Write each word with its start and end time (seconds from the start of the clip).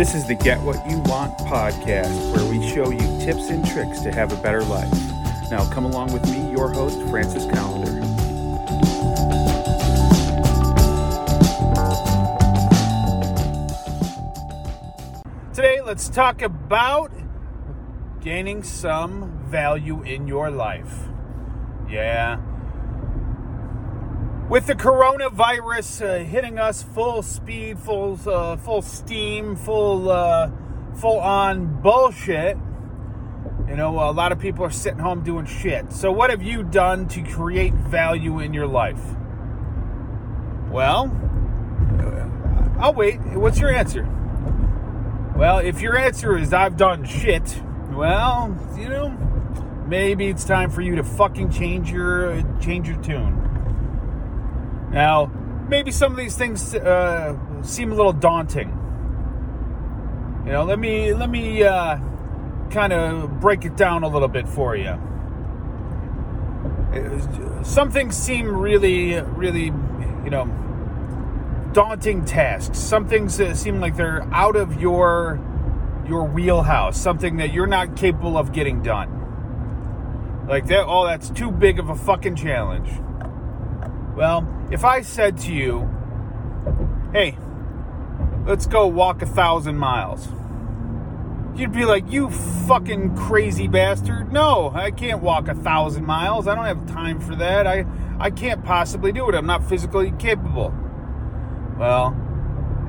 This 0.00 0.14
is 0.14 0.24
the 0.24 0.34
Get 0.34 0.58
What 0.62 0.90
You 0.90 0.98
Want 1.00 1.36
podcast, 1.40 2.34
where 2.34 2.50
we 2.50 2.66
show 2.70 2.90
you 2.90 3.20
tips 3.22 3.50
and 3.50 3.62
tricks 3.66 4.00
to 4.00 4.10
have 4.10 4.32
a 4.32 4.36
better 4.36 4.62
life. 4.62 4.90
Now, 5.50 5.70
come 5.70 5.84
along 5.84 6.14
with 6.14 6.24
me, 6.24 6.50
your 6.52 6.72
host, 6.72 6.98
Francis 7.10 7.44
Callender. 7.44 8.00
Today, 15.52 15.82
let's 15.82 16.08
talk 16.08 16.40
about 16.40 17.12
gaining 18.22 18.62
some 18.62 19.38
value 19.50 20.02
in 20.02 20.26
your 20.26 20.50
life. 20.50 21.10
Yeah. 21.90 22.40
With 24.50 24.66
the 24.66 24.74
coronavirus 24.74 26.22
uh, 26.22 26.24
hitting 26.24 26.58
us 26.58 26.82
full 26.82 27.22
speed, 27.22 27.78
full 27.78 28.18
uh, 28.26 28.56
full 28.56 28.82
steam, 28.82 29.54
full 29.54 30.10
uh, 30.10 30.50
full 30.96 31.20
on 31.20 31.80
bullshit, 31.80 32.56
you 33.68 33.76
know, 33.76 34.00
a 34.00 34.10
lot 34.10 34.32
of 34.32 34.40
people 34.40 34.64
are 34.64 34.72
sitting 34.72 34.98
home 34.98 35.22
doing 35.22 35.46
shit. 35.46 35.92
So, 35.92 36.10
what 36.10 36.30
have 36.30 36.42
you 36.42 36.64
done 36.64 37.06
to 37.10 37.22
create 37.22 37.74
value 37.74 38.40
in 38.40 38.52
your 38.52 38.66
life? 38.66 39.00
Well, 40.68 41.16
uh, 42.00 42.82
I'll 42.84 42.94
wait. 42.94 43.20
What's 43.20 43.60
your 43.60 43.70
answer? 43.70 44.02
Well, 45.36 45.58
if 45.58 45.80
your 45.80 45.96
answer 45.96 46.36
is 46.36 46.52
I've 46.52 46.76
done 46.76 47.04
shit, 47.04 47.62
well, 47.92 48.58
you 48.76 48.88
know, 48.88 49.10
maybe 49.86 50.26
it's 50.26 50.44
time 50.44 50.70
for 50.70 50.82
you 50.82 50.96
to 50.96 51.04
fucking 51.04 51.52
change 51.52 51.92
your 51.92 52.42
change 52.60 52.88
your 52.88 53.00
tune. 53.00 53.49
Now, 54.90 55.30
maybe 55.68 55.92
some 55.92 56.12
of 56.12 56.18
these 56.18 56.36
things 56.36 56.74
uh, 56.74 57.36
seem 57.62 57.92
a 57.92 57.94
little 57.94 58.12
daunting. 58.12 58.76
You 60.46 60.52
know, 60.52 60.64
let 60.64 60.78
me 60.78 61.14
let 61.14 61.30
me 61.30 61.62
uh, 61.62 61.98
kind 62.70 62.92
of 62.92 63.40
break 63.40 63.64
it 63.64 63.76
down 63.76 64.02
a 64.02 64.08
little 64.08 64.28
bit 64.28 64.48
for 64.48 64.74
you. 64.74 64.98
Some 67.62 67.90
things 67.90 68.16
seem 68.16 68.48
really, 68.48 69.20
really, 69.20 69.66
you 69.66 70.30
know, 70.30 70.46
daunting 71.72 72.24
tasks. 72.24 72.78
Some 72.78 73.06
things 73.06 73.40
uh, 73.40 73.54
seem 73.54 73.80
like 73.80 73.96
they're 73.96 74.22
out 74.32 74.56
of 74.56 74.80
your 74.80 75.38
your 76.08 76.24
wheelhouse, 76.24 77.00
something 77.00 77.36
that 77.36 77.52
you're 77.52 77.68
not 77.68 77.96
capable 77.96 78.36
of 78.36 78.52
getting 78.52 78.82
done. 78.82 79.18
Like 80.48 80.66
that, 80.66 80.84
oh, 80.86 81.06
that's 81.06 81.30
too 81.30 81.52
big 81.52 81.78
of 81.78 81.90
a 81.90 81.94
fucking 81.94 82.34
challenge. 82.34 82.90
Well, 84.16 84.42
if 84.70 84.84
I 84.84 85.02
said 85.02 85.38
to 85.38 85.52
you, 85.52 85.88
hey, 87.12 87.36
let's 88.46 88.66
go 88.66 88.86
walk 88.86 89.22
a 89.22 89.26
thousand 89.26 89.78
miles, 89.78 90.28
you'd 91.56 91.72
be 91.72 91.84
like, 91.84 92.10
you 92.10 92.30
fucking 92.30 93.16
crazy 93.16 93.68
bastard. 93.68 94.32
No, 94.32 94.70
I 94.74 94.90
can't 94.90 95.22
walk 95.22 95.48
a 95.48 95.54
thousand 95.54 96.06
miles. 96.06 96.46
I 96.46 96.54
don't 96.54 96.64
have 96.64 96.86
time 96.86 97.20
for 97.20 97.34
that. 97.36 97.66
I, 97.66 97.84
I 98.18 98.30
can't 98.30 98.64
possibly 98.64 99.12
do 99.12 99.28
it. 99.28 99.34
I'm 99.34 99.46
not 99.46 99.68
physically 99.68 100.12
capable. 100.18 100.74
Well, 101.78 102.16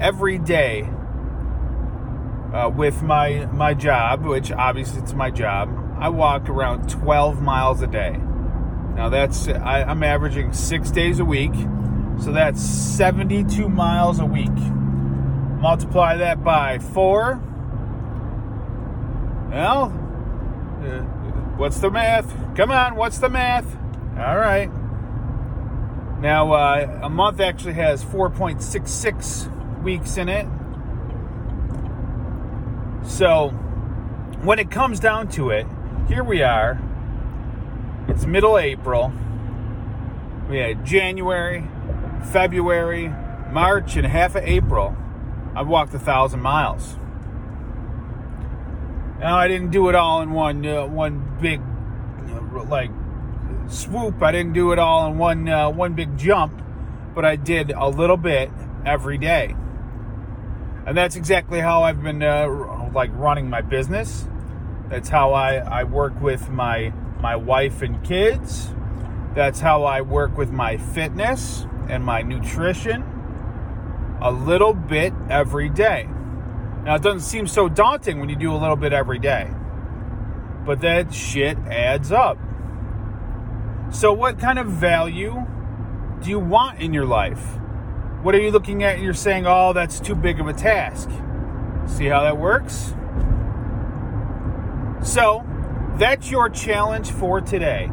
every 0.00 0.38
day 0.38 0.88
uh, 2.52 2.68
with 2.74 3.02
my 3.02 3.46
my 3.46 3.74
job, 3.74 4.24
which 4.24 4.50
obviously 4.52 5.00
it's 5.00 5.14
my 5.14 5.30
job, 5.30 5.68
I 5.98 6.08
walk 6.08 6.48
around 6.48 6.88
12 6.88 7.40
miles 7.40 7.82
a 7.82 7.86
day. 7.86 8.18
Now 9.00 9.08
that's 9.08 9.48
I, 9.48 9.82
I'm 9.82 10.02
averaging 10.02 10.52
six 10.52 10.90
days 10.90 11.20
a 11.20 11.24
week, 11.24 11.54
so 12.22 12.32
that's 12.32 12.60
72 12.60 13.66
miles 13.66 14.20
a 14.20 14.26
week. 14.26 14.52
Multiply 14.52 16.18
that 16.18 16.44
by 16.44 16.80
four. 16.80 17.36
Well, 19.50 19.84
uh, 20.84 21.00
what's 21.56 21.80
the 21.80 21.90
math? 21.90 22.54
Come 22.54 22.70
on, 22.70 22.94
what's 22.94 23.16
the 23.16 23.30
math? 23.30 23.74
All 24.18 24.36
right. 24.36 24.70
Now, 26.20 26.52
uh, 26.52 27.00
a 27.02 27.08
month 27.08 27.40
actually 27.40 27.74
has 27.74 28.04
4.66 28.04 29.82
weeks 29.82 30.18
in 30.18 30.28
it. 30.28 30.46
So, 33.08 33.48
when 34.42 34.58
it 34.58 34.70
comes 34.70 35.00
down 35.00 35.28
to 35.28 35.48
it, 35.48 35.66
here 36.06 36.22
we 36.22 36.42
are. 36.42 36.78
It's 38.10 38.26
middle 38.26 38.58
April. 38.58 39.12
We 40.48 40.58
had 40.58 40.84
January, 40.84 41.64
February, 42.32 43.08
March, 43.52 43.94
and 43.94 44.04
half 44.04 44.34
of 44.34 44.42
April. 44.42 44.96
I've 45.54 45.68
walked 45.68 45.94
a 45.94 45.98
thousand 46.00 46.40
miles. 46.40 46.96
Now 49.20 49.36
I 49.36 49.46
didn't 49.46 49.70
do 49.70 49.88
it 49.88 49.94
all 49.94 50.22
in 50.22 50.32
one 50.32 50.66
uh, 50.66 50.86
one 50.86 51.38
big 51.40 51.60
like 52.68 52.90
swoop. 53.68 54.20
I 54.20 54.32
didn't 54.32 54.54
do 54.54 54.72
it 54.72 54.80
all 54.80 55.06
in 55.06 55.16
one 55.16 55.48
uh, 55.48 55.70
one 55.70 55.94
big 55.94 56.18
jump, 56.18 56.60
but 57.14 57.24
I 57.24 57.36
did 57.36 57.70
a 57.70 57.88
little 57.88 58.16
bit 58.16 58.50
every 58.84 59.18
day, 59.18 59.54
and 60.84 60.96
that's 60.96 61.14
exactly 61.14 61.60
how 61.60 61.84
I've 61.84 62.02
been 62.02 62.24
uh, 62.24 62.90
like 62.92 63.10
running 63.14 63.48
my 63.48 63.60
business. 63.60 64.26
That's 64.88 65.08
how 65.08 65.32
I, 65.32 65.58
I 65.58 65.84
work 65.84 66.20
with 66.20 66.50
my 66.50 66.92
my 67.20 67.36
wife 67.36 67.82
and 67.82 68.02
kids. 68.04 68.68
That's 69.34 69.60
how 69.60 69.84
I 69.84 70.00
work 70.00 70.36
with 70.36 70.50
my 70.50 70.76
fitness 70.76 71.66
and 71.88 72.04
my 72.04 72.22
nutrition 72.22 73.04
a 74.20 74.30
little 74.30 74.74
bit 74.74 75.12
every 75.28 75.68
day. 75.68 76.08
Now, 76.84 76.94
it 76.94 77.02
doesn't 77.02 77.20
seem 77.20 77.46
so 77.46 77.68
daunting 77.68 78.20
when 78.20 78.28
you 78.28 78.36
do 78.36 78.52
a 78.52 78.56
little 78.56 78.76
bit 78.76 78.92
every 78.92 79.18
day, 79.18 79.50
but 80.64 80.80
that 80.80 81.12
shit 81.12 81.58
adds 81.58 82.10
up. 82.10 82.38
So, 83.90 84.12
what 84.12 84.38
kind 84.38 84.58
of 84.58 84.66
value 84.66 85.46
do 86.22 86.30
you 86.30 86.38
want 86.38 86.80
in 86.80 86.94
your 86.94 87.06
life? 87.06 87.58
What 88.22 88.34
are 88.34 88.40
you 88.40 88.50
looking 88.50 88.82
at 88.84 88.94
and 88.94 89.04
you're 89.04 89.14
saying, 89.14 89.46
oh, 89.46 89.72
that's 89.72 90.00
too 90.00 90.14
big 90.14 90.40
of 90.40 90.46
a 90.46 90.52
task? 90.52 91.08
See 91.86 92.06
how 92.06 92.22
that 92.22 92.36
works? 92.36 92.94
So, 95.02 95.44
that's 96.00 96.30
your 96.30 96.48
challenge 96.48 97.10
for 97.10 97.42
today. 97.42 97.90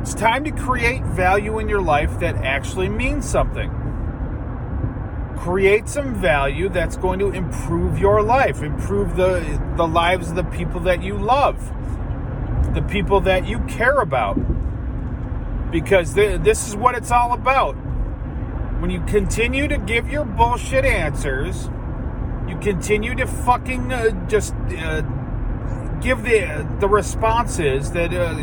It's 0.00 0.12
time 0.12 0.42
to 0.42 0.50
create 0.50 1.04
value 1.04 1.60
in 1.60 1.68
your 1.68 1.80
life 1.80 2.18
that 2.18 2.34
actually 2.36 2.88
means 2.88 3.28
something. 3.28 3.70
Create 5.36 5.88
some 5.88 6.16
value 6.16 6.68
that's 6.68 6.96
going 6.96 7.20
to 7.20 7.30
improve 7.30 7.96
your 7.96 8.22
life, 8.22 8.60
improve 8.62 9.14
the, 9.14 9.62
the 9.76 9.86
lives 9.86 10.30
of 10.30 10.34
the 10.34 10.42
people 10.42 10.80
that 10.80 11.00
you 11.00 11.16
love, 11.16 11.72
the 12.74 12.82
people 12.82 13.20
that 13.20 13.46
you 13.46 13.60
care 13.68 14.00
about. 14.00 14.34
Because 15.70 16.14
th- 16.14 16.40
this 16.40 16.66
is 16.66 16.74
what 16.74 16.96
it's 16.96 17.12
all 17.12 17.32
about. 17.32 17.74
When 18.80 18.90
you 18.90 19.00
continue 19.02 19.68
to 19.68 19.78
give 19.78 20.10
your 20.10 20.24
bullshit 20.24 20.84
answers, 20.84 21.70
you 22.48 22.58
continue 22.58 23.14
to 23.14 23.26
fucking 23.26 23.92
uh, 23.92 24.28
just 24.28 24.54
uh, 24.78 25.02
give 26.00 26.22
the 26.22 26.66
the 26.80 26.88
responses 26.88 27.90
that 27.92 28.12
uh, 28.12 28.34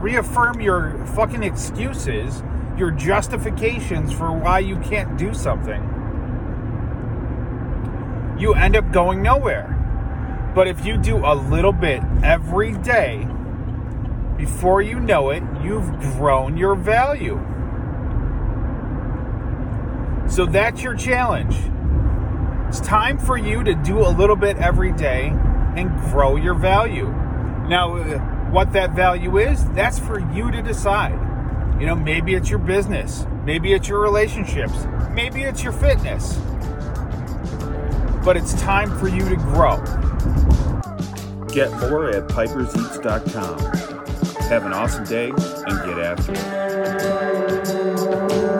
reaffirm 0.00 0.60
your 0.60 1.04
fucking 1.14 1.42
excuses, 1.42 2.42
your 2.76 2.90
justifications 2.90 4.12
for 4.12 4.32
why 4.32 4.58
you 4.58 4.76
can't 4.78 5.16
do 5.16 5.32
something, 5.32 5.82
you 8.38 8.54
end 8.54 8.76
up 8.76 8.90
going 8.92 9.22
nowhere. 9.22 9.70
But 10.54 10.68
if 10.68 10.84
you 10.84 10.96
do 10.96 11.16
a 11.16 11.34
little 11.34 11.72
bit 11.72 12.02
every 12.22 12.72
day, 12.78 13.26
before 14.36 14.82
you 14.82 15.00
know 15.00 15.30
it, 15.30 15.42
you've 15.62 15.90
grown 16.00 16.56
your 16.56 16.74
value. 16.74 17.40
So 20.28 20.46
that's 20.46 20.82
your 20.82 20.94
challenge. 20.94 21.56
It's 22.68 22.80
time 22.80 23.18
for 23.18 23.36
you 23.36 23.64
to 23.64 23.74
do 23.74 24.00
a 24.00 24.10
little 24.10 24.36
bit 24.36 24.56
every 24.58 24.92
day 24.92 25.32
and 25.76 25.90
grow 26.10 26.36
your 26.36 26.54
value. 26.54 27.08
Now, 27.68 27.96
uh, 27.96 28.18
what 28.50 28.72
that 28.72 28.92
value 28.92 29.38
is, 29.38 29.64
that's 29.70 29.98
for 29.98 30.20
you 30.32 30.50
to 30.50 30.62
decide. 30.62 31.18
You 31.80 31.86
know, 31.86 31.94
maybe 31.96 32.34
it's 32.34 32.48
your 32.48 32.60
business, 32.60 33.26
maybe 33.44 33.72
it's 33.72 33.88
your 33.88 34.00
relationships, 34.00 34.86
maybe 35.10 35.42
it's 35.42 35.62
your 35.62 35.72
fitness. 35.72 36.38
But 38.24 38.36
it's 38.36 38.54
time 38.60 38.96
for 38.98 39.08
you 39.08 39.28
to 39.28 39.36
grow. 39.36 39.76
Get 41.48 41.70
more 41.72 42.10
at 42.10 42.28
piperseats.com. 42.28 43.58
Have 44.48 44.66
an 44.66 44.72
awesome 44.72 45.04
day 45.04 45.30
and 45.30 45.66
get 45.66 45.98
after 45.98 46.32
it. 48.50 48.53